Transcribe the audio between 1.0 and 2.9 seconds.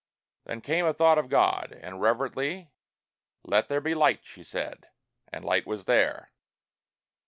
of God, and, reverently,